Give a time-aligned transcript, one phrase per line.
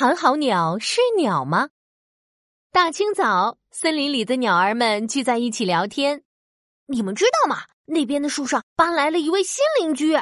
[0.00, 1.68] 寒号鸟是鸟吗？
[2.72, 6.22] 大清早，森林里的鸟儿们聚在一起聊天。
[6.86, 7.64] 你们知道吗？
[7.84, 10.18] 那边的树上搬来了一位新邻居。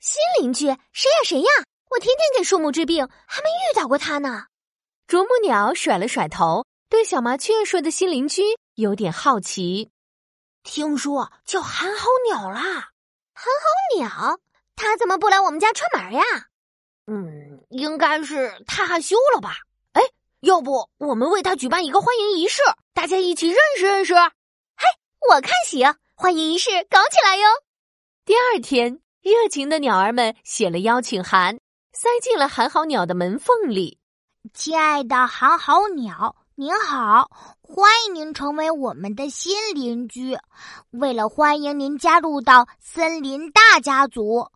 [0.00, 1.16] 新邻居谁呀？
[1.24, 1.48] 谁呀？
[1.90, 4.46] 我天天给树木治病，还没遇到过他呢。
[5.06, 8.42] 啄木鸟甩了甩头，对小麻雀说的新邻居
[8.74, 9.92] 有点好奇。
[10.64, 12.62] 听说叫寒号鸟啦。
[13.32, 14.40] 寒号鸟，
[14.74, 16.22] 他怎么不来我们家串门呀？
[17.06, 19.54] 嗯，应该是他害羞了吧？
[19.92, 20.02] 哎，
[20.40, 22.60] 要不我们为他举办一个欢迎仪式，
[22.92, 24.14] 大家一起认识认识。
[24.14, 24.86] 嘿，
[25.30, 27.46] 我看行，欢迎仪式搞起来哟！
[28.24, 31.60] 第二天，热情的鸟儿们写了邀请函，
[31.92, 33.98] 塞进了寒号鸟的门缝里。
[34.52, 37.30] 亲爱的寒号鸟，您好，
[37.60, 40.36] 欢迎您成为我们的新邻居。
[40.90, 44.48] 为了欢迎您加入到森林大家族，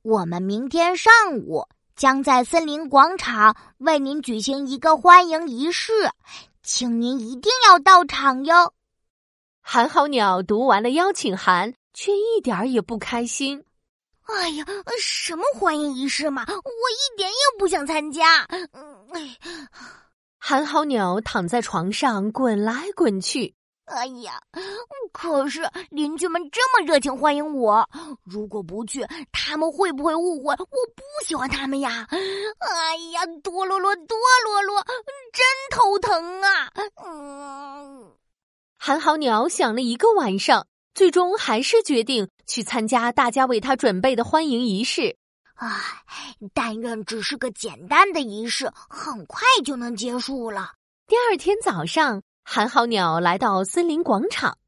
[0.00, 1.66] 我们明天上午。
[2.02, 5.92] 将在森林广场为您举行一个欢迎仪式，
[6.60, 8.74] 请您一定要到场哟。
[9.60, 13.64] 寒号鸟读完了邀请函，却一点儿也不开心。
[14.22, 14.66] 哎呀，
[15.00, 18.48] 什么欢迎仪式嘛，我一点也不想参加。
[20.38, 23.54] 寒号鸟躺在床上滚来滚去。
[23.86, 24.40] 哎呀，
[25.12, 27.86] 可是邻居们这么热情欢迎我，
[28.22, 32.06] 如果不去，他们会不会误会我不喜欢他们呀？
[32.10, 34.82] 哎呀，多罗罗，多罗罗，
[35.32, 36.72] 真头疼啊！
[37.04, 38.12] 嗯，
[38.78, 45.16] 寒号鸟想了一个晚上，最终还是决定去参加大家为他准备的欢迎仪式。
[45.56, 45.68] 唉，
[46.54, 50.72] 但愿只是个简单的仪式，很快就能结束了。
[51.06, 52.22] 第二天早上。
[52.44, 54.58] 寒号鸟来到森林广场，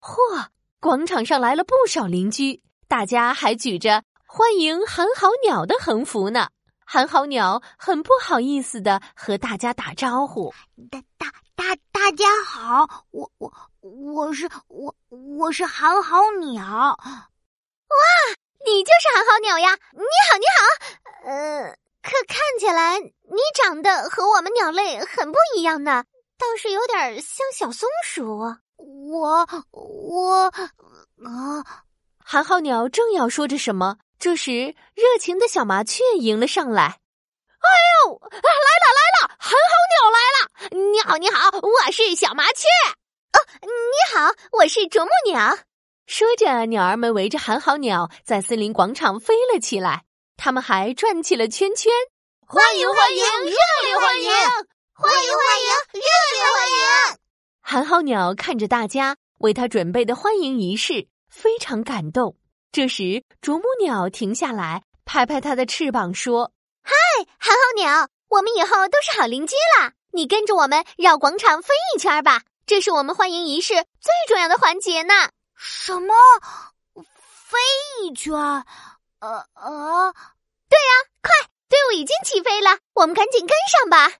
[0.00, 0.46] 嚯！
[0.80, 6.48] 广场上来了不少邻居，大家还举着欢迎寒号鸟的横幅呢。
[6.84, 10.54] 寒号鸟很不好意思的和大家打招呼
[10.90, 16.62] ：“大、大、大，大家好，我、我、我是我、我是寒号鸟。”
[17.02, 17.96] 哇，
[18.64, 19.76] 你就是寒号鸟呀！
[19.92, 20.00] 你
[20.30, 21.30] 好，你好。
[21.30, 26.04] 呃，可看起来你长得和我们鸟类很不一样呢。
[26.38, 28.38] 倒是有点像小松鼠。
[28.76, 30.52] 我我
[31.24, 31.84] 啊！
[32.18, 37.00] 寒号鸟正要说着什么，这时热情的小麻雀迎了上来。
[37.60, 37.68] 哎
[38.04, 39.36] 呦，来了来了！
[39.38, 40.90] 寒号鸟来了！
[40.92, 42.66] 你好你好，我是小麻雀。
[43.32, 45.58] 哦，你好，我是啄木鸟。
[46.06, 50.04] 说着，鸟儿们围着寒号鸟在森林广场飞了起来，
[50.36, 51.92] 它们还转起了圈圈。
[52.46, 54.30] 欢迎欢迎，热烈欢迎！
[54.98, 57.18] 欢迎欢迎，热烈欢迎！
[57.60, 62.34] 寒号鸟看着大家为他准备的欢迎仪式，非常感动。
[62.72, 66.50] 这时，啄木鸟停下来，拍拍它的翅膀，说
[66.82, 66.94] ：“嗨，
[67.38, 69.92] 寒号鸟，我们以后都是好邻居了。
[70.12, 75.12] 你跟着我们绕广场飞一圈吧，这是我们欢迎仪式最重要的环节呢。”
[75.54, 76.14] 什么？
[76.94, 77.58] 飞
[78.02, 78.34] 一圈？
[79.20, 80.14] 呃呃，
[80.70, 81.30] 对呀，快，
[81.68, 84.16] 队伍已经起飞了，我们赶紧跟上吧。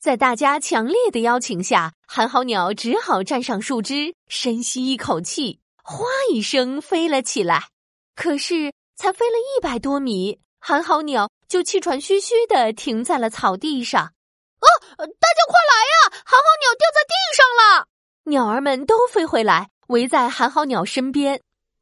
[0.00, 7.68] 在大家强烈的邀请下，寒号鸟只好站上树枝，深吸一口气，哗一声飞了起来。
[8.16, 14.06] 可是，才飞了一百多米，寒号鸟就气喘吁吁的停在了草地上。
[14.06, 14.66] 哦，
[14.96, 16.22] 大家快来呀！
[16.24, 17.86] 寒号鸟掉在地上了。
[18.24, 21.36] 鸟儿们都飞回来，围在寒号鸟身边。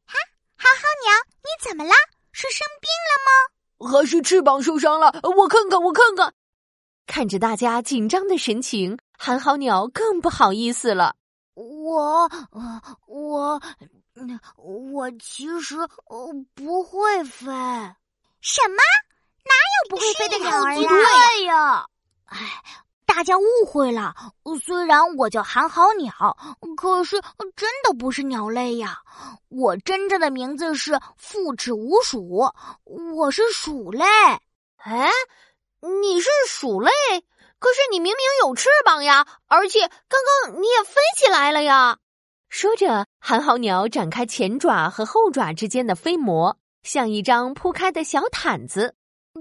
[0.06, 0.14] 哈，
[0.56, 1.12] 寒号鸟，
[1.44, 1.92] 你怎么了？
[2.32, 3.92] 是生病了吗？
[3.92, 5.20] 还是翅膀受伤了？
[5.36, 6.34] 我看看，我看看。
[7.08, 11.16] 看着大家紧张的神情，寒号鸟更不好意思了。
[11.54, 12.30] 我，
[13.06, 13.60] 我，
[14.56, 15.76] 我其实
[16.54, 17.46] 不会飞。
[18.42, 18.76] 什么？
[19.42, 20.88] 哪有不会飞的鸟儿呀？
[20.88, 21.86] 对呀！
[22.26, 22.62] 哎，
[23.06, 24.14] 大家误会了。
[24.62, 26.12] 虽然我叫寒号鸟，
[26.76, 27.18] 可是
[27.56, 28.98] 真的不是鸟类呀。
[29.48, 32.52] 我真正的名字是复齿无鼠，
[32.84, 34.04] 我是鼠类。
[34.76, 35.10] 哎。
[35.80, 36.90] 你是鼠类，
[37.58, 41.98] 可是你明明有翅膀呀，而且刚刚你也飞起来了呀。
[42.48, 48.94] 说着，寒号鸟展开前爪和后爪之间的飞膜，像一张铺开的小毯子。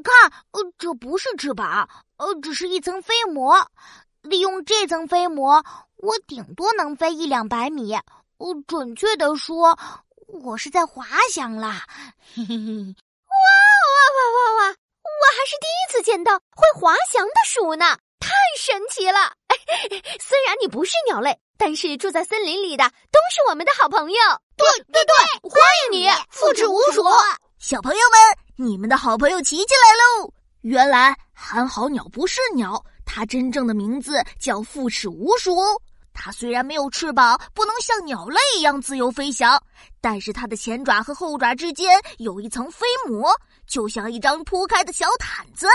[0.03, 3.71] 看，呃，这不是翅膀，呃，只是一层飞膜。
[4.21, 5.63] 利用这层飞膜，
[5.95, 7.93] 我顶多能飞一两百米。
[7.93, 9.79] 呃，准确的说，
[10.43, 11.87] 我是在滑翔啦。
[12.35, 12.95] 嘿嘿嘿！
[15.47, 19.31] 是第一次见到会滑翔的鼠呢，太神奇了！
[20.19, 24.19] 虽然你不是鸟类，但是住在森林里的都是我们的好朋友。
[24.57, 27.01] 对对对，欢迎你，复制无鼠。
[27.59, 30.33] 小朋友们，你们的好朋友琪琪来喽！
[30.63, 35.81] 原来寒号鸟不是鸟，它它真正的名字叫复齿鼯鼠哦。
[36.19, 39.61] 它虽然没有翅膀，不能像鸟类一样自由飞翔，
[40.01, 43.31] 但是它的前爪和后爪之间有一层飞膜，
[43.67, 45.67] 就像一张铺开的小毯子。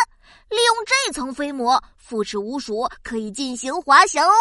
[0.48, 4.34] 利用这层飞膜，复齿鼯鼠可以进行滑翔哦。